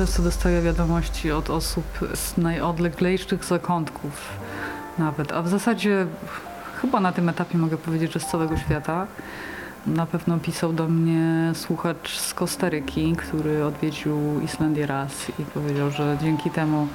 [0.00, 4.28] często dostaję wiadomości od osób z najodleglejszych zakątków
[4.98, 6.06] nawet, a w zasadzie
[6.80, 9.06] chyba na tym etapie mogę powiedzieć, że z całego świata.
[9.86, 16.18] Na pewno pisał do mnie słuchacz z Kostaryki, który odwiedził Islandię raz i powiedział, że
[16.22, 16.88] dzięki temu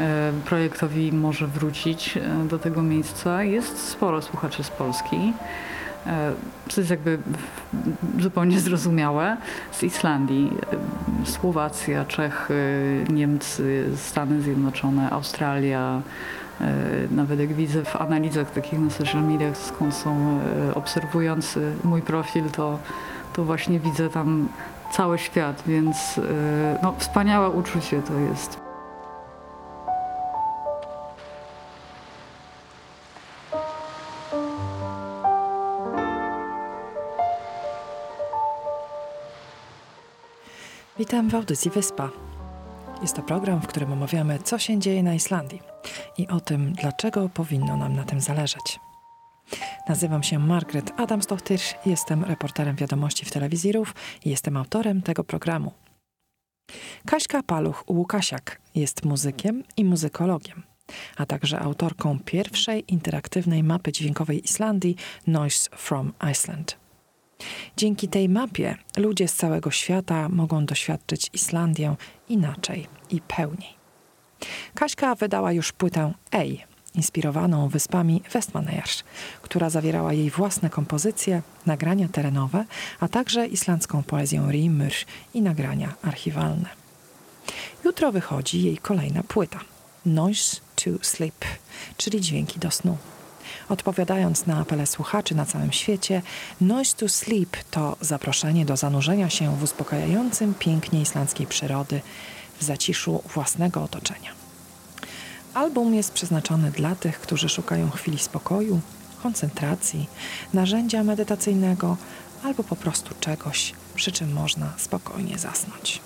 [0.00, 3.42] e, projektowi może wrócić e, do tego miejsca.
[3.42, 5.32] Jest sporo słuchaczy z Polski,
[6.68, 7.18] co jest jakby
[8.20, 9.36] zupełnie zrozumiałe.
[9.72, 10.50] Z Islandii,
[11.22, 12.54] e, Słowacja, Czechy,
[13.10, 16.02] Niemcy, Stany Zjednoczone, Australia.
[16.60, 16.74] E,
[17.10, 20.40] Nawet jak widzę w analizach takich na social mediach, skąd są
[20.70, 22.78] e, obserwujący mój profil, to,
[23.32, 24.48] to właśnie widzę tam
[24.92, 28.69] cały świat, więc e, no, wspaniałe uczucie to jest.
[41.30, 42.10] W audycji Wyspa.
[43.02, 45.60] Jest to program, w którym omawiamy, co się dzieje na Islandii
[46.18, 48.80] i o tym, dlaczego powinno nam na tym zależeć.
[49.88, 55.72] Nazywam się Margaret Adamsdottir, jestem reporterem wiadomości w telewizji RUF i jestem autorem tego programu.
[57.06, 60.62] Kaśka Paluch-Łukasiak jest muzykiem i muzykologiem,
[61.16, 66.79] a także autorką pierwszej interaktywnej mapy dźwiękowej Islandii Noise from Iceland.
[67.76, 71.96] Dzięki tej mapie ludzie z całego świata mogą doświadczyć Islandię
[72.28, 73.74] inaczej i pełniej.
[74.74, 76.64] Kaśka wydała już płytę Ej,
[76.94, 78.88] inspirowaną wyspami Westmannaeyjar,
[79.42, 82.64] która zawierała jej własne kompozycje, nagrania terenowe,
[83.00, 84.92] a także islandzką poezję rimur
[85.34, 86.68] i nagrania archiwalne.
[87.84, 89.60] Jutro wychodzi jej kolejna płyta
[90.06, 91.44] Noise to Sleep,
[91.96, 92.96] czyli dźwięki do snu.
[93.68, 96.22] Odpowiadając na apele słuchaczy na całym świecie,
[96.60, 102.00] Noise to Sleep to zaproszenie do zanurzenia się w uspokajającym pięknie islandzkiej przyrody,
[102.60, 104.30] w zaciszu własnego otoczenia.
[105.54, 108.80] Album jest przeznaczony dla tych, którzy szukają chwili spokoju,
[109.22, 110.08] koncentracji,
[110.54, 111.96] narzędzia medytacyjnego
[112.44, 116.00] albo po prostu czegoś, przy czym można spokojnie zasnąć.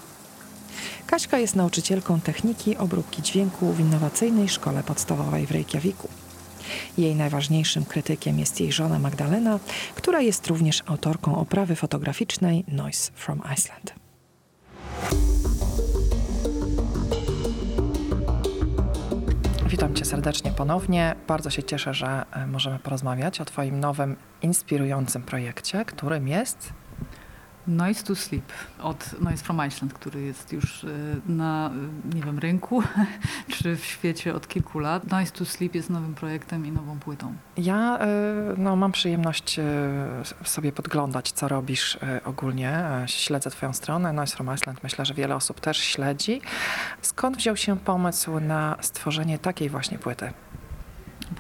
[1.06, 6.08] Kaśka jest nauczycielką techniki obróbki dźwięku w innowacyjnej szkole podstawowej w Reykjaviku.
[6.98, 9.58] Jej najważniejszym krytykiem jest jej żona Magdalena,
[9.94, 13.94] która jest również autorką oprawy fotograficznej Noise from Iceland.
[19.74, 21.14] Witam Cię serdecznie ponownie.
[21.28, 26.72] Bardzo się cieszę, że e, możemy porozmawiać o Twoim nowym, inspirującym projekcie, którym jest
[27.66, 28.52] Noise to Sleep
[28.82, 31.70] od Noise from Iceland, który jest już y, na
[32.12, 32.82] y, nie wiem, rynku
[33.54, 35.10] czy w świecie od kilku lat.
[35.10, 37.34] Noise to Sleep jest nowym projektem i nową płytą.
[37.56, 38.06] Ja e,
[38.56, 39.64] no, mam przyjemność e,
[40.44, 42.70] sobie podglądać, co robisz e, ogólnie.
[42.70, 44.82] E, Śledzę Twoją stronę, Noise from Iceland.
[44.82, 46.40] Myślę, że wiele osób też śledzi.
[47.02, 50.32] Skąd wziął się pomysł na stworzenie takiej właśnie płyty?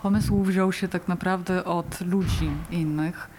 [0.02, 3.30] Pomysł wziął się tak naprawdę od ludzi innych,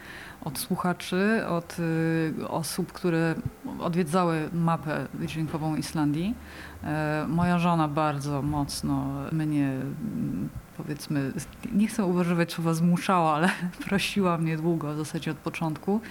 [0.45, 3.35] od słuchaczy, od y, osób, które
[3.79, 6.35] odwiedzały mapę dźwiękową Islandii.
[6.83, 11.31] E, moja żona bardzo mocno mnie, mm, powiedzmy,
[11.73, 13.49] nie chcę używać słowa zmuszała, ale
[13.87, 16.01] prosiła mnie długo, w zasadzie od początku,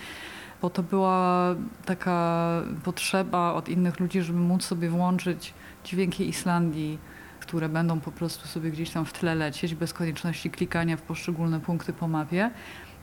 [0.62, 1.46] bo to była
[1.84, 2.48] taka
[2.84, 6.98] potrzeba od innych ludzi, żeby móc sobie włączyć dźwięki Islandii,
[7.40, 11.60] które będą po prostu sobie gdzieś tam w tle lecieć, bez konieczności klikania w poszczególne
[11.60, 12.50] punkty po mapie.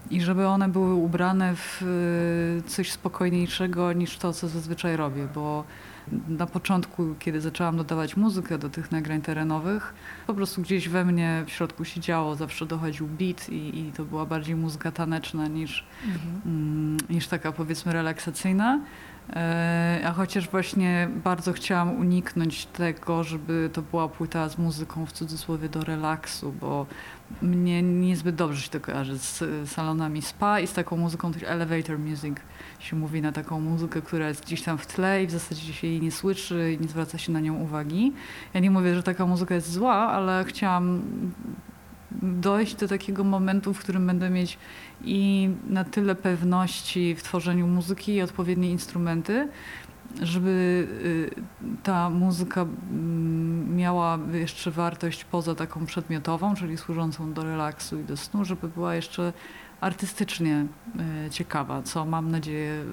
[0.09, 1.81] I żeby one były ubrane w
[2.67, 5.63] y, coś spokojniejszego niż to, co zazwyczaj robię, bo
[6.27, 9.93] na początku, kiedy zaczęłam dodawać muzykę do tych nagrań terenowych,
[10.27, 14.05] po prostu gdzieś we mnie w środku się działo, zawsze dochodził beat i, i to
[14.05, 15.85] była bardziej muzyka taneczna niż,
[16.45, 18.79] mm, niż taka powiedzmy relaksacyjna.
[19.29, 25.11] E, A chociaż właśnie bardzo chciałam uniknąć tego, żeby to była płyta z muzyką w
[25.11, 26.85] cudzysłowie do relaksu, bo
[27.41, 31.99] mnie niezbyt dobrze się to kojarzy z salonami spa i z taką muzyką, też elevator
[31.99, 32.35] music
[32.79, 35.87] się mówi na taką muzykę, która jest gdzieś tam w tle i w zasadzie się
[35.87, 38.13] jej nie słyszy i nie zwraca się na nią uwagi.
[38.53, 41.01] Ja nie mówię, że taka muzyka jest zła, ale chciałam
[42.21, 44.57] dojść do takiego momentu, w którym będę mieć
[45.03, 49.49] i na tyle pewności w tworzeniu muzyki i odpowiednie instrumenty,
[50.21, 51.41] żeby y,
[51.83, 58.17] ta muzyka mm, miała jeszcze wartość poza taką przedmiotową, czyli służącą do relaksu i do
[58.17, 59.33] snu, żeby była jeszcze
[59.81, 60.65] artystycznie
[61.25, 62.85] y, ciekawa, co mam nadzieję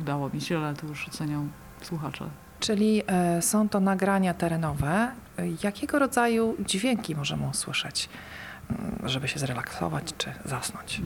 [0.00, 1.48] udało mi się, ale to już ocenią
[1.82, 2.30] słuchacze.
[2.60, 5.12] Czyli e, są to nagrania terenowe.
[5.64, 8.08] Jakiego rodzaju dźwięki możemy usłyszeć
[9.04, 11.00] żeby się zrelaksować czy zasnąć.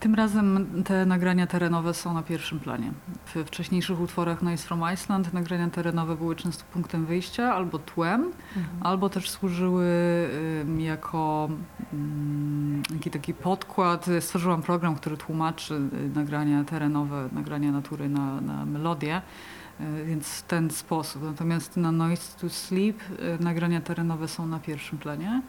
[0.00, 2.92] Tym razem te nagrania terenowe są na pierwszym planie.
[3.34, 8.30] W wcześniejszych utworach Noise from Iceland nagrania terenowe były często punktem wyjścia albo tłem,
[8.80, 9.86] albo też służyły
[10.78, 11.48] jako
[12.88, 14.06] taki, taki podkład.
[14.20, 19.22] Stworzyłam program, który tłumaczy y, nagrania terenowe, nagrania natury na, na melodię.
[19.80, 21.22] y, Więc w ten sposób.
[21.22, 22.96] Natomiast na Noise to Sleep
[23.40, 25.42] y, nagrania terenowe są na pierwszym planie.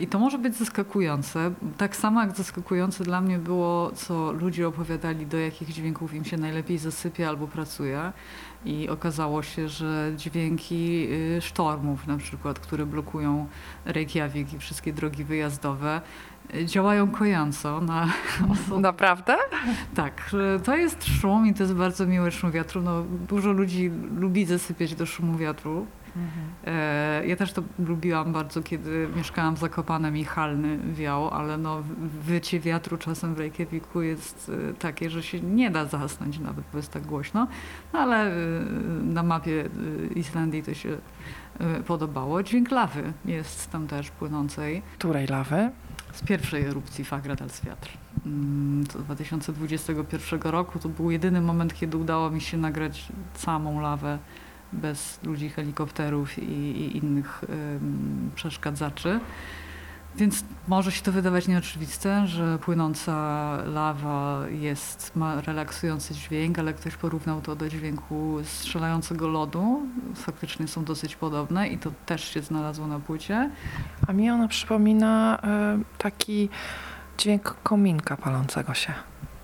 [0.00, 1.52] I to może być zaskakujące.
[1.76, 6.36] Tak samo jak zaskakujące dla mnie było, co ludzie opowiadali, do jakich dźwięków im się
[6.36, 8.12] najlepiej zasypia albo pracuje.
[8.64, 13.46] I okazało się, że dźwięki y, sztormów, na przykład, które blokują
[13.84, 16.00] Reykjavik i wszystkie drogi wyjazdowe,
[16.54, 18.08] y, działają kojąco na
[18.50, 18.80] osoby.
[18.90, 19.36] Naprawdę?
[19.94, 20.30] Tak,
[20.64, 22.82] to jest szum i to jest bardzo miły szum wiatru.
[22.82, 25.86] No, dużo ludzi lubi zasypiać do szumu wiatru.
[26.66, 31.82] E, Ja też to lubiłam bardzo, kiedy mieszkałam w Zakopanem i halny wiał, ale no,
[32.20, 36.78] wycie wiatru czasem w Reykjaviku jest e, takie, że się nie da zasnąć nawet, bo
[36.78, 37.46] jest tak głośno.
[37.92, 38.34] No, ale e,
[39.02, 39.68] na mapie
[40.14, 40.98] Islandii to się
[41.86, 42.42] podobało.
[42.42, 44.82] Dźwięk lawy jest tam też płynącej.
[44.98, 45.70] Której lawy?
[46.12, 47.88] Z pierwszej erupcji Fagradalswiatr.
[48.26, 54.18] Mm, to 2021 roku to był jedyny moment, kiedy udało mi się nagrać samą lawę
[54.72, 57.44] bez ludzi, helikopterów i, i innych
[58.34, 59.20] przeszkadzaczy.
[60.16, 63.12] Więc może się to wydawać nieoczywiste, że płynąca
[63.66, 69.82] lawa jest, ma relaksujący dźwięk, ale ktoś porównał to do dźwięku strzelającego lodu.
[70.14, 73.50] Faktycznie są dosyć podobne i to też się znalazło na płycie.
[74.06, 75.38] A mi ona przypomina
[75.78, 76.48] y, taki
[77.18, 78.92] dźwięk kominka palącego się.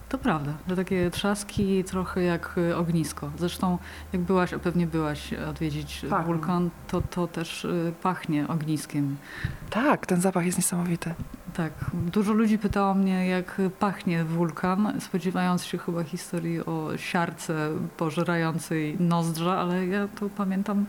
[0.08, 3.31] To prawda, że takie trzaski trochę jak y, ognisko.
[3.38, 3.78] Zresztą
[4.12, 6.26] jak byłaś, a pewnie byłaś odwiedzić Tak.
[6.26, 9.16] wulkan, to, to też y, pachnie ogniskiem.
[9.70, 11.14] Tak, ten zapach jest niesamowity.
[11.58, 18.96] Tak, dużo ludzi pytało mnie, jak pachnie wulkan, spodziewając się chyba historii o siarce pożerającej
[19.00, 20.87] nozdrza, ale ja to pamiętam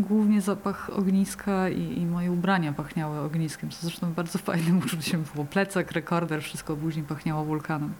[0.00, 5.46] głównie zapach ogniska i, i moje ubrania pachniały ogniskiem, co zresztą bardzo fajnym uczuciem było.
[5.46, 7.92] Plecak, rekorder, wszystko później pachniało wulkanem.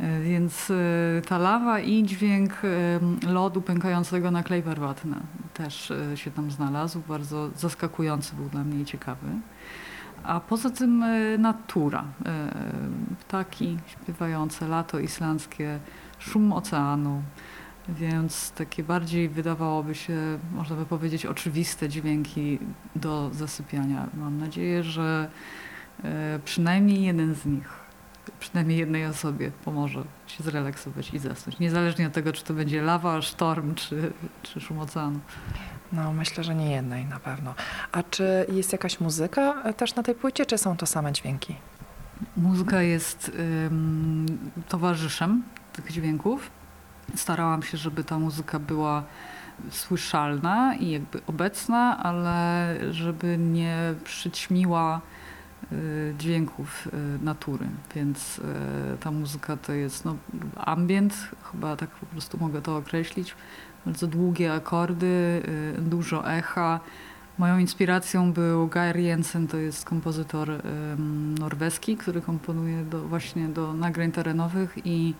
[0.00, 5.16] E, Więc e, ta lawa i dźwięk e, lodu pękającego na Kleiperwatne
[5.54, 7.02] też e, się tam znalazł.
[7.08, 9.26] Bardzo zaskakujący był dla mnie i ciekawy.
[10.24, 12.04] A poza tym e, natura.
[12.26, 12.54] E,
[13.20, 15.78] Ptaki śpiewające, lato islandzkie,
[16.18, 17.22] szum oceanu.
[17.88, 22.58] Więc takie bardziej wydawałoby się, można by powiedzieć, oczywiste dźwięki
[22.96, 24.08] do zasypiania.
[24.14, 25.30] Mam nadzieję, że
[26.04, 27.68] e, przynajmniej jeden z nich,
[28.40, 31.58] przynajmniej jednej osobie pomoże się zrelaksować i zasnąć.
[31.58, 35.20] Niezależnie od tego, czy to będzie lawa, sztorm, czy, czy szum oceanu.
[35.92, 37.54] No, myślę, że nie jednej na pewno.
[37.92, 41.56] A czy jest jakaś muzyka e, też na tej płycie, czy są to same dźwięki?
[42.36, 43.32] Muzyka jest
[43.66, 45.42] ym, towarzyszem
[45.72, 46.50] tych dźwięków.
[47.14, 49.02] Starałam się, żeby ta muzyka była
[49.70, 55.00] słyszalna i jakby obecna, ale żeby nie przyćmiła
[55.72, 57.66] y, dźwięków y, natury.
[57.94, 58.40] Więc
[59.00, 60.16] ta muzyka to jest no,
[60.56, 61.14] ambient,
[61.52, 63.34] chyba tak po prostu mogę to określić.
[63.86, 65.42] Bardzo długie akordy,
[65.78, 66.80] y, dużo echa.
[67.38, 70.50] Moją inspiracją był Geir Jensen, to jest kompozytor
[71.38, 75.14] norweski, który komponuje do, właśnie do nagrań terenowych i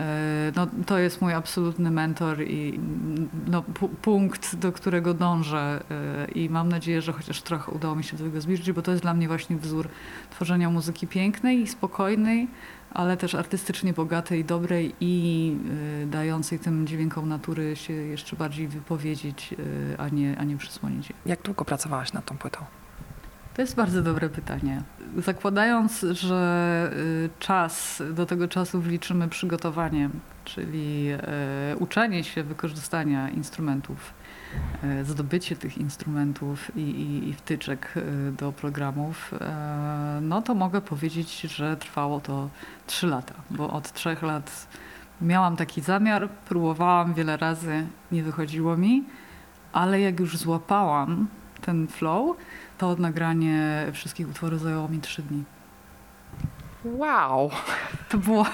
[0.00, 2.80] e, no, to jest mój absolutny mentor i
[3.46, 8.04] no, pu- punkt, do którego dążę e, i mam nadzieję, że chociaż trochę udało mi
[8.04, 9.88] się do tego zbliżyć, bo to jest dla mnie właśnie wzór
[10.30, 12.48] tworzenia muzyki pięknej i spokojnej,
[12.94, 15.56] ale też artystycznie bogatej dobrej i
[16.02, 19.54] e, dającej tym dźwiękom natury się jeszcze bardziej wypowiedzieć,
[19.94, 21.16] e, a nie, a nie przysłonić je.
[21.26, 22.64] Jak długo pracowałaś nad tą płytą?
[23.54, 24.82] To jest bardzo dobre pytanie.
[25.16, 30.10] Zakładając, że y, czas, do tego czasu wliczymy przygotowanie,
[30.44, 31.08] czyli
[31.72, 34.21] y, uczenie się wykorzystania instrumentów, y,
[35.04, 41.40] zdobycie tych instrumentów i, i, i wtyczek y, do programów, y, no to mogę powiedzieć,
[41.40, 42.48] że trwało to
[42.86, 44.68] 3 lata, bo od 3 lat
[45.20, 49.04] miałam taki zamiar, próbowałam wiele razy, nie wychodziło mi,
[49.72, 51.26] ale jak już złapałam
[51.60, 52.36] ten flow,
[52.78, 55.44] to nagranie wszystkich utworów zajęło mi trzy dni.
[56.84, 57.50] Wow!
[58.08, 58.46] To było,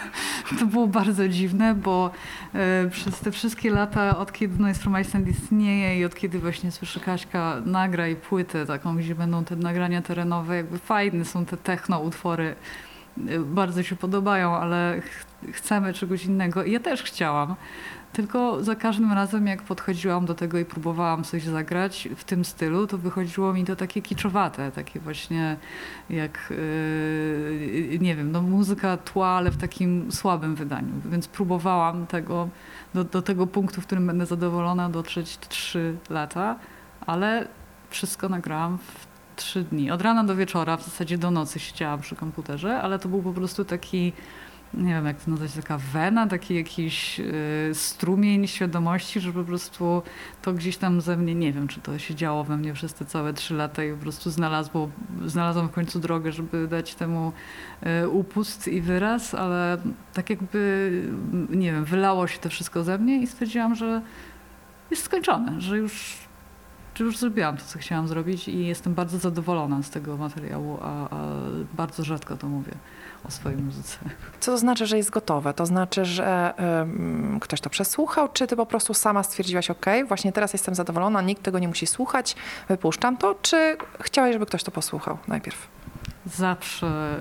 [0.58, 2.10] to było bardzo dziwne, bo
[2.54, 6.70] e, przez te wszystkie lata, od kiedy Noise from Iceland istnieje i od kiedy właśnie
[6.72, 12.00] słyszę Kaśka, nagraj płytę taką, gdzie będą te nagrania terenowe, jakby fajne są te techno
[12.00, 12.54] utwory,
[13.28, 16.64] y, bardzo się podobają, ale ch- chcemy czegoś innego.
[16.64, 17.54] I ja też chciałam.
[18.12, 22.86] Tylko za każdym razem, jak podchodziłam do tego i próbowałam coś zagrać w tym stylu,
[22.86, 25.56] to wychodziło mi to takie kiczowate, takie właśnie
[26.10, 26.52] jak,
[27.90, 30.92] yy, nie wiem, no muzyka tła, ale w takim słabym wydaniu.
[31.04, 32.48] Więc próbowałam tego,
[32.94, 36.56] do, do tego punktu, w którym będę zadowolona, dotrzeć trzy lata,
[37.06, 37.48] ale
[37.90, 39.90] wszystko nagrałam w trzy dni.
[39.90, 43.32] Od rana do wieczora, w zasadzie do nocy siedziałam przy komputerze, ale to był po
[43.32, 44.12] prostu taki
[44.74, 50.02] nie wiem jak to nazwać, taka wena, taki jakiś y, strumień świadomości, że po prostu
[50.42, 53.04] to gdzieś tam ze mnie, nie wiem, czy to się działo we mnie przez te
[53.04, 54.90] całe trzy lata i po prostu znalazło,
[55.26, 57.32] znalazłam w końcu drogę, żeby dać temu
[58.02, 59.78] y, upust i wyraz, ale
[60.12, 60.90] tak jakby,
[61.32, 64.02] mm, nie wiem, wylało się to wszystko ze mnie i stwierdziłam, że
[64.90, 66.18] jest skończone, że już,
[66.94, 71.08] że już zrobiłam to, co chciałam zrobić i jestem bardzo zadowolona z tego materiału, a,
[71.10, 71.28] a
[71.76, 72.72] bardzo rzadko to mówię
[73.24, 73.98] o swojej muzyce.
[74.40, 75.54] Co to znaczy, że jest gotowe?
[75.54, 76.54] To znaczy, że
[77.40, 81.42] ktoś to przesłuchał, czy ty po prostu sama stwierdziłaś, ok, właśnie teraz jestem zadowolona, nikt
[81.42, 82.36] tego nie musi słuchać,
[82.68, 85.68] wypuszczam to, czy chciałaś, żeby ktoś to posłuchał najpierw?
[86.26, 87.20] Zawsze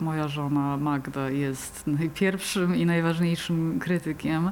[0.00, 4.50] y, moja żona Magda jest najpierwszym i najważniejszym krytykiem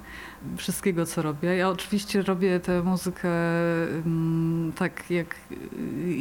[0.56, 1.56] wszystkiego, co robię.
[1.56, 3.28] Ja oczywiście robię tę muzykę
[4.06, 5.56] ym, tak, jak y,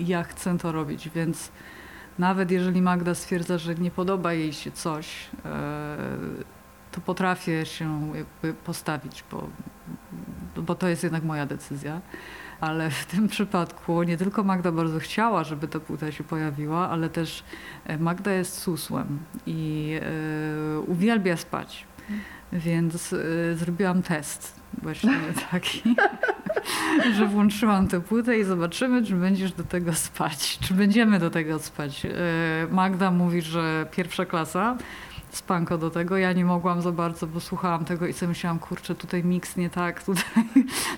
[0.06, 1.52] ja chcę to robić, więc
[2.20, 5.40] nawet jeżeli Magda stwierdza, że nie podoba jej się coś, y,
[6.92, 9.50] to potrafię się jakby postawić, bo,
[10.58, 12.02] bo to jest jednak moja decyzja.
[12.62, 17.10] Ale w tym przypadku nie tylko Magda bardzo chciała, żeby ta płyta się pojawiła, ale
[17.10, 17.44] też
[17.86, 21.86] e, Magda jest susłem i e, uwielbia spać.
[22.54, 25.20] Więc e, zrobiłam test właśnie
[25.52, 25.96] taki,
[27.18, 31.60] że włączyłam tę płytę i zobaczymy, czy będziesz do tego spać, czy będziemy do tego
[31.60, 32.06] spać.
[32.06, 32.10] E,
[32.72, 34.78] Magda mówi, że pierwsza klasa,
[35.36, 36.18] spanko do tego.
[36.18, 39.70] Ja nie mogłam za bardzo, bo słuchałam tego i sobie myślałam, kurczę, tutaj miks nie
[39.70, 40.44] tak, tutaj,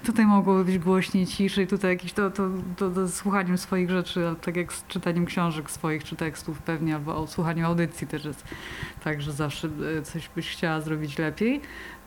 [0.06, 4.56] tutaj mogłoby być głośniej, ciszej, tutaj jakieś to, to, to, to słuchaniem swoich rzeczy, tak
[4.56, 8.44] jak z czytaniem książek swoich czy tekstów pewnie, albo o słuchaniu audycji też jest
[9.04, 11.62] tak, że zawsze e, coś byś chciała zrobić lepiej,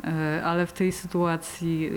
[0.04, 1.90] E, ale w tej sytuacji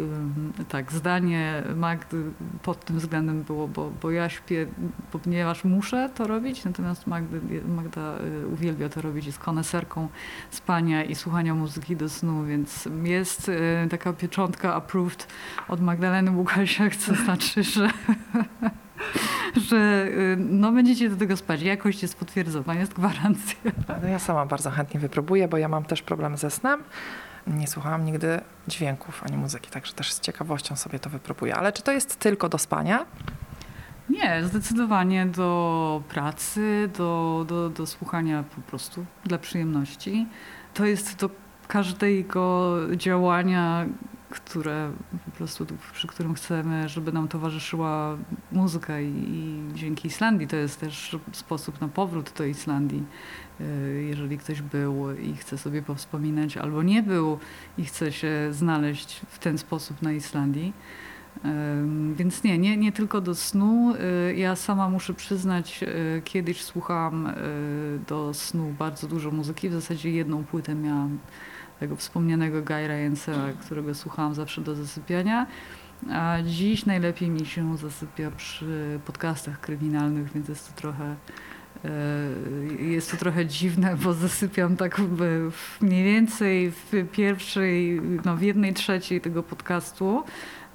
[0.70, 2.24] tak, zdanie Magdy
[2.64, 4.68] pod tym względem było, bo, bo ja śpię,
[5.12, 10.08] ponieważ muszę to robić, natomiast Magdy, Magda y, uwielbia to robić, jest koneserką
[10.52, 15.28] spania i słuchania muzyki do snu, więc jest y, taka pieczątka approved
[15.68, 17.90] od Magdaleny Łukasiak, co znaczy, że
[19.70, 21.62] że y, no będziecie do tego spać.
[21.62, 23.58] Jakość jest potwierdzona, jest gwarancja.
[24.02, 26.84] No ja sama bardzo chętnie wypróbuję, bo ja mam też problem ze snem.
[27.48, 31.56] Nie słuchałam nigdy dźwięków ani muzyki, także też z ciekawością sobie to wypróbuję.
[31.56, 33.06] Ale czy to jest tylko do spania?
[34.10, 40.28] Nie, zdecydowanie do pracy, do, do, do słuchania po prostu dla przyjemności.
[40.74, 41.30] To jest do
[41.68, 43.86] każdego działania,
[44.30, 44.92] które
[45.26, 48.18] po prostu przy którym chcemy, żeby nam towarzyszyła
[48.52, 53.04] muzyka i, i dzięki Islandii to jest też sposób na powrót do Islandii.
[53.62, 57.40] Y, Jeżeli ktoś był i chce sobie powspominać, albo nie był
[57.78, 60.74] i chce się znaleźć w ten sposób na Islandii.
[62.16, 63.94] Więc nie, nie, nie tylko do snu.
[64.30, 67.34] Y, Ja sama muszę przyznać, y, kiedyś słuchałam y,
[68.08, 69.70] do snu bardzo dużo muzyki.
[69.70, 71.20] W zasadzie jedną płytę miałam
[71.80, 75.48] tego wspomnianego Guyra Jensena, którego słuchałam zawsze do zasypiania.
[76.12, 81.16] A dziś najlepiej mi się zasypia przy podcastach kryminalnych, więc jest to trochę
[82.80, 85.02] jest to trochę dziwne, bo zasypiam tak
[85.82, 90.24] mniej więcej w pierwszej, no w jednej trzeciej tego podcastu.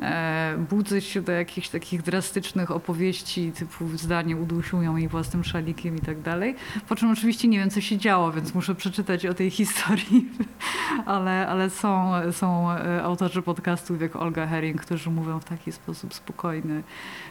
[0.00, 6.00] E, budzę się do jakichś takich drastycznych opowieści, typu zdanie udusił jej własnym szalikiem i
[6.00, 6.54] tak dalej.
[6.88, 10.28] Po czym oczywiście nie wiem, co się działo, więc muszę przeczytać o tej historii,
[11.06, 16.14] ale, ale są, są e, autorzy podcastów jak Olga Herring, którzy mówią w taki sposób
[16.14, 16.82] spokojny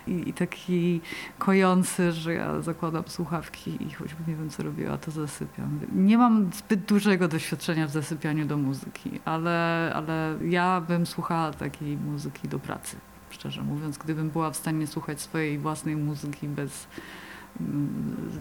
[0.07, 1.01] i, i taki
[1.39, 5.79] kojący, że ja zakładam słuchawki i choćby nie wiem, co robiła, to zasypiam.
[5.95, 11.97] Nie mam zbyt dużego doświadczenia w zasypianiu do muzyki, ale, ale ja bym słuchała takiej
[11.97, 12.97] muzyki do pracy.
[13.29, 16.87] Szczerze mówiąc, gdybym była w stanie słuchać swojej własnej muzyki bez
[17.59, 18.31] mm,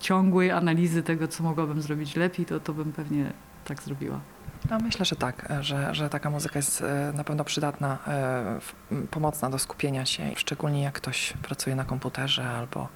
[0.00, 3.32] ciągłej analizy tego, co mogłabym zrobić lepiej, to, to bym pewnie
[3.64, 4.20] tak zrobiła.
[4.70, 8.60] No, myślę, że tak, że, że taka muzyka jest e, na pewno przydatna, e,
[9.10, 12.88] pomocna do skupienia się, szczególnie jak ktoś pracuje na komputerze albo,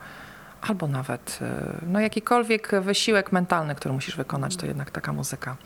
[0.63, 5.57] albo nawet e, no, jakikolwiek wysiłek mentalny, który musisz wykonać, to jednak taka muzyka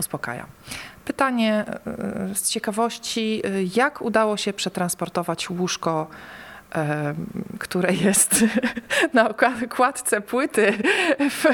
[0.00, 0.46] uspokaja.
[1.04, 6.06] Pytanie e, z ciekawości, e, jak udało się przetransportować łóżko
[6.74, 7.14] e,
[7.58, 8.44] które jest
[9.14, 9.28] na
[9.64, 10.72] okładce płyty
[11.30, 11.44] w,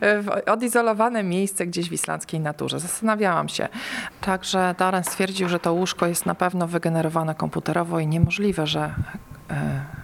[0.00, 2.80] w odizolowane miejsce gdzieś w islandzkiej naturze.
[2.80, 3.68] Zastanawiałam się.
[4.20, 8.94] Także Darren stwierdził, że to łóżko jest na pewno wygenerowane komputerowo i niemożliwe, że
[9.50, 9.98] e,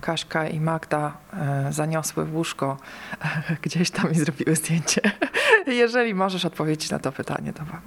[0.00, 2.76] Kaśka i Magda e, zaniosły łóżko
[3.20, 5.00] e, gdzieś tam i zrobiły zdjęcie.
[5.66, 7.80] Jeżeli możesz odpowiedzieć na to pytanie, to ba-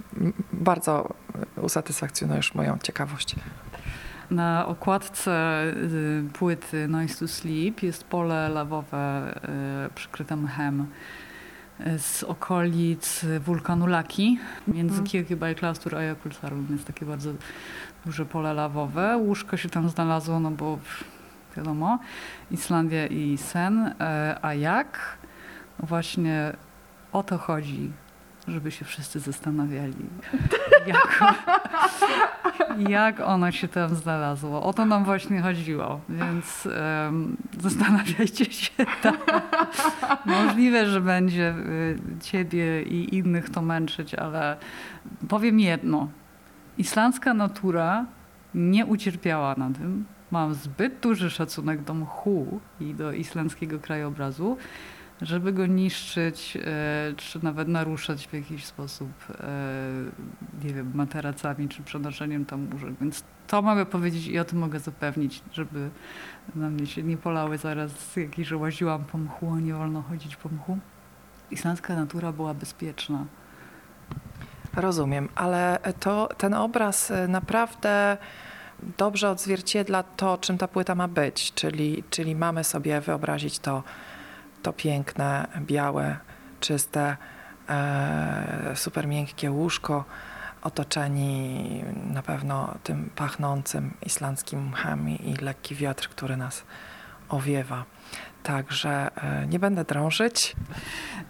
[0.54, 1.14] bardzo
[1.62, 3.36] usatysfakcjonujesz moją ciekawość.
[4.32, 9.34] Na okładce y, płyty Noise to Sleep jest pole lawowe
[9.88, 10.86] y, przykryte mchem
[11.88, 14.40] y, z okolic wulkanu Laki.
[14.68, 15.08] Między Mhm.
[15.08, 17.32] Kirkjubajklastur a Jökulsárlón jest takie bardzo
[18.06, 19.18] duże pole lawowe.
[19.18, 20.80] Łóżko się tam znalazło, no bo
[21.58, 22.00] wiadomo,
[22.52, 23.88] Islandia i sen.
[23.88, 23.94] Y,
[24.42, 25.18] A jak?
[25.80, 26.54] No Właśnie
[27.12, 27.92] o to chodzi,
[28.48, 29.94] żeby się wszyscy zastanawiali.
[30.88, 31.24] Jak,
[32.90, 34.64] jak ono się tam znalazło.
[34.64, 36.66] O to nam właśnie chodziło, więc
[37.08, 39.18] em, zastanawiajcie się tam.
[40.26, 44.58] Możliwe, że będzie y, ciebie i innych to męczyć, ale
[45.28, 46.08] powiem jedno.
[46.78, 48.06] Islandzka natura
[48.54, 50.06] nie ucierpiała na tym.
[50.32, 54.58] Mam zbyt duży szacunek do mchu i do islandzkiego krajobrazu,
[55.22, 59.44] żeby go niszczyć, e, czy nawet naruszać w jakiś sposób, e,
[60.64, 62.94] nie wiem, materacami, czy przenoszeniem tam łóżek.
[63.02, 65.90] Więc to mogę powiedzieć i o tym mogę zapewnić, żeby
[66.56, 70.50] na mnie się nie polały zaraz jakieś, że łaziłam po mchu, nie wolno chodzić po
[70.50, 70.78] mchu.
[71.52, 73.26] Islandzka natura była bezpieczna.
[74.76, 78.18] Rozumiem, ale to ten obraz e, naprawdę
[78.98, 83.84] dobrze odzwierciedla to, czym ta płyta ma być, czyli, czyli mamy sobie wyobrazić to,
[84.62, 86.18] to piękne, białe,
[86.60, 87.18] czyste,
[87.70, 90.06] e, super miękkie łóżko,
[90.62, 96.64] otoczeni na pewno tym pachnącym islandzkim mchem i lekki wiatr, który nas
[97.30, 97.86] owiewa.
[98.44, 100.56] Także e, nie będę drążyć.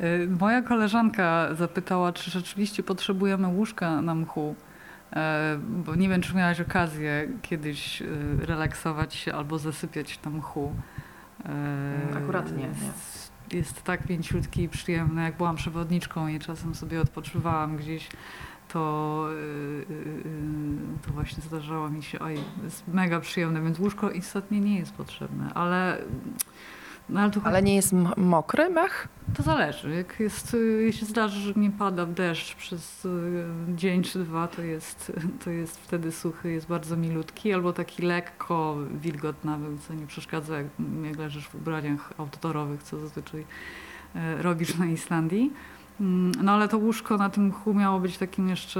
[0.01, 4.55] Y, Moja koleżanka zapytała, czy rzeczywiście potrzebujemy łóżka na mchu.
[5.13, 8.03] E, Bo nie wiem, czy miałaś okazję kiedyś
[8.39, 10.73] relaksować się albo zasypiać na mchu.
[11.45, 13.18] E, akurat nie, nie.
[13.51, 15.23] Jest, tak mięciutki i przyjemny.
[15.23, 18.07] Jak byłam przewodniczką i czasem sobie odpoczywałam gdzieś,
[18.67, 24.11] to, y, y, y, to właśnie zdarzało mi się, oj, jest mega przyjemne, więc łóżko
[24.11, 26.01] istotnie nie jest potrzebne, ale,
[27.09, 29.07] no, ale tu Ale nie jest mokry mech?
[29.33, 29.89] to zależy.
[29.95, 33.43] Jak jest, y, jeśli zdarzy, że nie pada deszcz przez y,
[33.75, 35.11] dzień czy dwa, to jest,
[35.43, 40.67] to jest wtedy suchy, jest bardzo milutki, albo taki lekko wilgotnawy, co nie przeszkadza, jak,
[41.03, 43.45] jak leżysz w ubraniach outdoorowych, co zazwyczaj
[44.15, 45.53] e, robisz na Islandii.
[46.01, 48.79] Mm, No ale to łóżko na tym mchu miało być takim jeszcze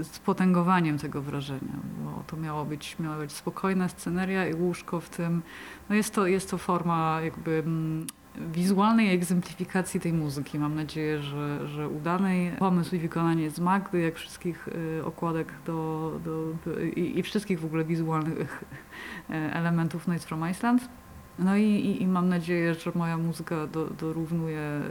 [0.00, 5.08] y, spotęgowaniem tego wrażenia, bo to miało być, miała być spokojna sceneria i łóżko w
[5.08, 5.42] tym,
[5.88, 8.06] no jest to, jest to forma jakby mm,
[8.52, 10.58] wizualnej egzemplifikacji tej muzyki.
[10.58, 12.50] Mam nadzieję, że, że udanej.
[12.58, 17.60] Pomysł i wykonanie z Magdy, jak wszystkich y, okładek do, do, do, i, i wszystkich
[17.60, 18.64] w ogóle wizualnych
[19.30, 20.88] e, elementów Noise from Iceland.
[21.38, 24.82] No i, i, i mam nadzieję, że moja muzyka do, dorównuje e,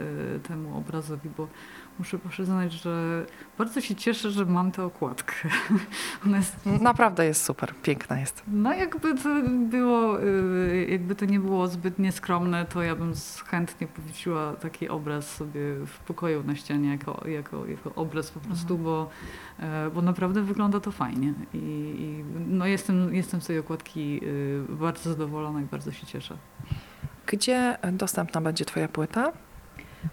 [0.48, 1.48] temu obrazowi, bo
[1.98, 3.26] muszę przyznać, że
[3.58, 5.34] bardzo się cieszę, że mam tę okładkę.
[6.26, 8.42] Ona jest Naprawdę jest super, piękna jest.
[8.48, 13.12] no jakby to było, y, jakby to nie było zbyt nieskromne, to ja bym
[13.46, 18.78] chętnie powiesiła taki obraz sobie w pokoju na ścianie jako, jako, jako obraz po prostu,
[18.78, 19.10] bo,
[19.58, 21.34] e, bo naprawdę wygląda to fajnie.
[21.54, 21.58] I,
[21.98, 26.36] i no jestem, jestem z tej okładki y, bardzo zadowolona i bardzo się cieszę.
[27.26, 29.32] Gdzie dostępna będzie Twoja płyta?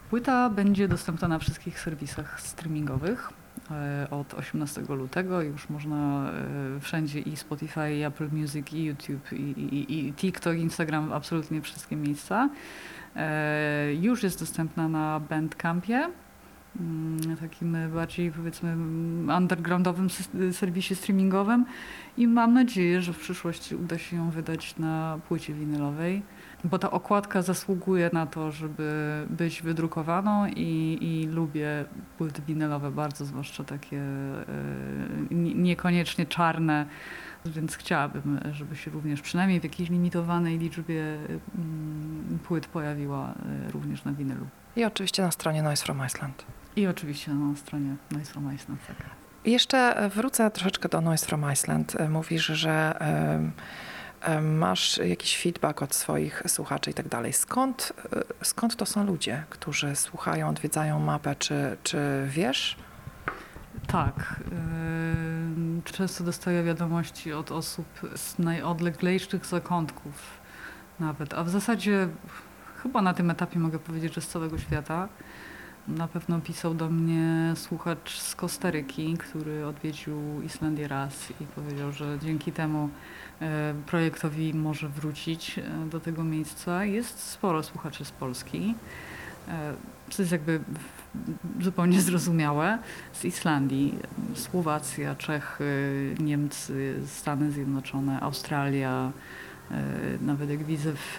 [0.10, 3.30] Płyta będzie dostępna na wszystkich serwisach streamingowych.
[3.72, 6.32] e, Od 18 lutego już można
[6.78, 11.62] e, wszędzie i Spotify, i Apple Music, i YouTube, i, i, i TikTok, Instagram, absolutnie
[11.62, 12.50] wszystkie miejsca.
[13.16, 16.10] E, Już jest dostępna na Bandcampie,
[16.80, 18.76] mm, takim bardziej powiedzmy
[19.38, 20.08] undergroundowym
[20.52, 21.66] serwisie streamingowym
[22.18, 26.22] i mam nadzieję, że w przyszłości uda się ją wydać na płycie winylowej.
[26.64, 31.86] Bo ta okładka zasługuje na to, żeby być wydrukowaną i, i lubię
[32.18, 34.46] płyty winylowe bardzo, zwłaszcza takie e,
[35.32, 36.86] nie- niekoniecznie czarne,
[37.46, 41.18] więc chciałabym, żeby się również przynajmniej w jakiejś limitowanej liczbie
[41.56, 43.34] mm, płyt pojawiła
[43.68, 44.48] e, również na winylu.
[44.76, 46.46] I oczywiście na stronie Noise from Iceland.
[46.76, 48.88] I oczywiście na stronie Noise from Iceland.
[48.88, 48.98] Tak.
[49.46, 51.98] Jeszcze wrócę troszeczkę do Noise from Iceland.
[52.10, 53.00] Mówisz, że
[54.42, 57.34] masz jakiś feedback od swoich słuchaczy i tak dalej.
[57.34, 57.94] Skąd,
[58.42, 61.36] e, skąd to są ludzie, którzy słuchają, odwiedzają mapę?
[61.36, 62.76] Czy, czy wiesz?
[63.88, 64.36] Tak.
[64.52, 70.40] ym, często dostaję wiadomości od osób z najodleglejszych zakątków
[71.00, 72.08] nawet, a w zasadzie
[72.84, 75.10] chyba na tym etapie mogę powiedzieć, że z całego świata.
[75.88, 82.18] Na pewno pisał do mnie słuchacz z Kostaryki, który odwiedził Islandię raz i powiedział, że
[82.24, 82.90] dzięki temu
[83.42, 86.86] e, projektowi może wrócić e, do tego miejsca.
[86.86, 88.76] Jest sporo słuchaczy z Polski,
[89.48, 89.74] e,
[90.10, 90.60] co jest jakby
[91.62, 92.78] zupełnie zrozumiałe.
[93.14, 94.00] Z Islandii,
[94.36, 99.49] Słowacja, Czechy, Niemcy, Stany Zjednoczone, Australia, E,
[100.22, 101.16] nawet jak widzę w,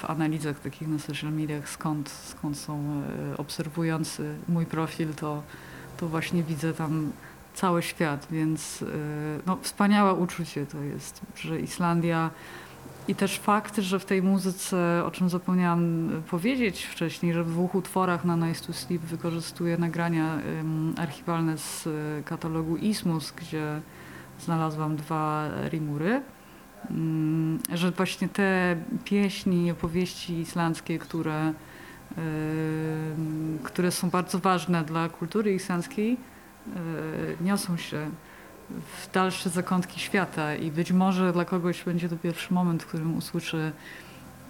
[0.00, 3.02] w analizach takich na social mediach, skąd, skąd są
[3.32, 5.42] e, obserwujący mój profil, to,
[5.96, 7.12] to właśnie widzę tam
[7.54, 8.86] cały świat, więc e,
[9.46, 12.30] no, wspaniałe uczucie to jest, że Islandia
[13.08, 17.74] i też fakt, że w tej muzyce, o czym zapomniałam powiedzieć wcześniej, że w dwóch
[17.74, 20.38] utworach na Nice to Sleep wykorzystuje nagrania
[20.96, 21.88] archiwalne z
[22.24, 23.80] katalogu Ismus, gdzie
[24.40, 26.22] znalazłam dwa rimury
[27.74, 31.52] że właśnie te pieśni, opowieści islandzkie, które,
[33.62, 36.16] które są bardzo ważne dla kultury islandzkiej,
[37.40, 38.10] niosą się
[38.70, 43.16] w dalsze zakątki świata i być może dla kogoś będzie to pierwszy moment, w którym
[43.16, 43.72] usłyszy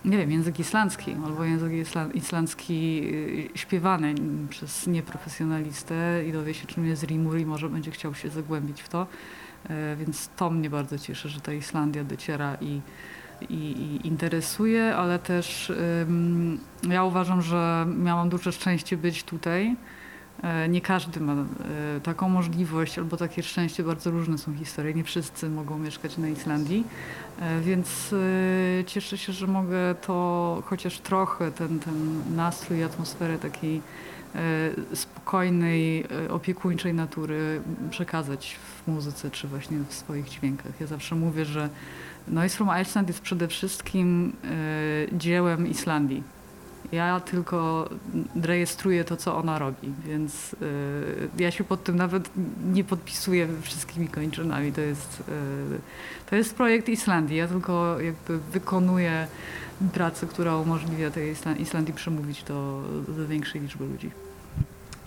[0.05, 1.73] nie wiem, język islandzki albo język
[2.15, 3.01] islandzki
[3.55, 4.15] y, śpiewany
[4.51, 8.89] przez nieprofesjonalistę i dowie się czym jest rimur i może będzie chciał się zagłębić w
[8.89, 9.07] to.
[9.71, 12.81] E, więc to mnie bardzo cieszy, że ta Islandia dociera i,
[13.49, 19.77] i, i interesuje, ale też um, ja uważam, że miałam duże szczęście być tutaj.
[20.43, 24.95] E, nie każdy ma e, taką możliwość albo takie szczęście, bardzo różne są historie.
[24.95, 26.85] Nie wszyscy mogą mieszkać na Islandii,
[27.61, 28.15] więc
[28.87, 33.81] cieszę się, że mogę to chociaż trochę, ten, ten nastrój, atmosferę takiej
[34.95, 40.73] spokojnej, e, opiekuńczej natury przekazać w muzyce czy właśnie w swoich dźwiękach.
[40.81, 41.69] Ja zawsze mówię, że
[42.29, 46.23] Noise from Iceland jest przede wszystkim e, dziełem Islandii.
[46.93, 47.89] Ja tylko
[48.43, 50.57] rejestruję to, co ona robi, więc
[51.39, 52.31] ja się pod tym nawet
[52.73, 54.73] nie podpisuję wszystkimi kończynami.
[54.73, 55.23] To jest,
[56.31, 57.37] to jest projekt Islandii.
[57.37, 59.27] Ja tylko jakby wykonuję
[59.93, 64.11] pracę, która umożliwia tej Islandii przemówić do, do większej liczby ludzi.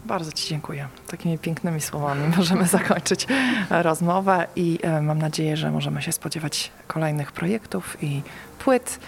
[0.05, 0.88] Bardzo Ci dziękuję.
[1.07, 3.27] Takimi pięknymi słowami możemy zakończyć
[3.69, 8.21] rozmowę i e, mam nadzieję, że możemy się spodziewać kolejnych projektów i
[8.60, 8.99] płyt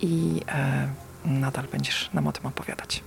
[0.00, 0.88] i e,
[1.24, 3.02] nadal będziesz nam o tym opowiadać.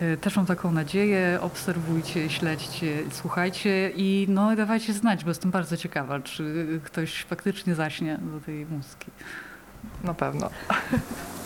[0.00, 1.38] E, też mam taką nadzieję.
[1.40, 8.18] Obserwujcie, śledźcie, słuchajcie i no, dawajcie znać, bo jestem bardzo ciekawa, czy ktoś faktycznie zaśnie
[8.18, 9.10] do tej muzyki.
[10.04, 10.50] Na pewno.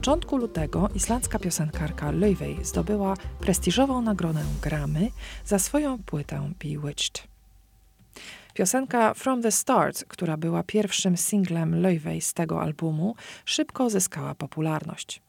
[0.00, 5.10] początku lutego islandzka piosenkarka Löwej zdobyła prestiżową nagrodę Grammy
[5.44, 7.28] za swoją płytę Bewitched.
[8.54, 15.22] Piosenka From the Start, która była pierwszym singlem Löwej z tego albumu, szybko zyskała popularność.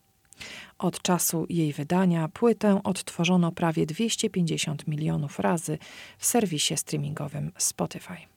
[0.77, 5.77] Od czasu jej wydania płytę odtworzono prawie 250 milionów razy
[6.17, 8.30] w serwisie streamingowym Spotify.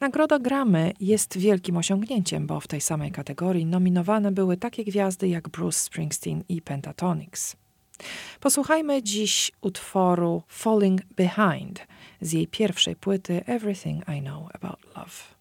[0.00, 5.48] Nagroda Grammy jest wielkim osiągnięciem, bo w tej samej kategorii nominowane były takie gwiazdy jak
[5.48, 7.56] Bruce Springsteen i Pentatonix.
[8.40, 11.86] Posłuchajmy dziś utworu Falling Behind
[12.20, 15.34] z jej pierwszej płyty Everything I Know About Love.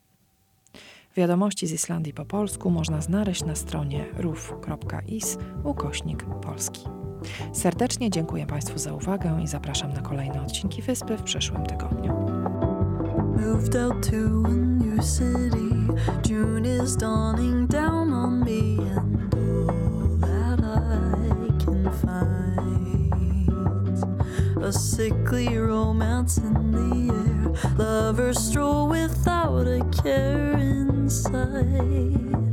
[1.16, 6.84] Wiadomości z Islandii po polsku można znaleźć na stronie ruf.is ukośnik polski.
[7.54, 12.14] Serdecznie dziękuję Państwu za uwagę i zapraszam na kolejne odcinki Wyspy w przyszłym tygodniu.
[13.34, 15.88] Moved out to a new city.
[16.22, 23.04] June is dawning down on me, and all that I can find
[24.64, 27.78] a sickly romance in the air.
[27.78, 31.74] Lovers stroll without a care inside.
[31.74, 32.53] Ooh,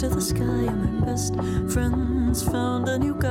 [0.00, 1.34] to the sky, and my best
[1.74, 3.29] friends found a new guy.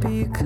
[0.00, 0.44] Because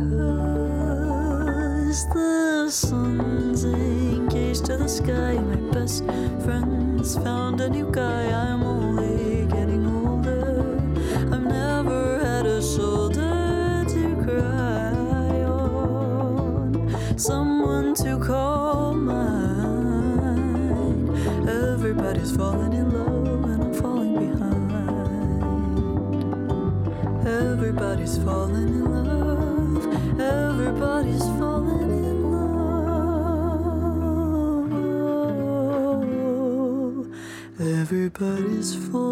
[2.14, 5.34] the sun's engaged to the sky.
[5.38, 6.04] My best
[6.44, 8.30] friends found a new guy.
[8.30, 10.78] I'm only getting older.
[11.32, 19.18] I've never had a shoulder to cry on, someone to call mine.
[21.48, 22.91] Everybody's falling in
[28.02, 29.86] Everybody's falling in love.
[30.20, 32.66] Everybody's falling in love.
[37.60, 39.11] Everybody's falling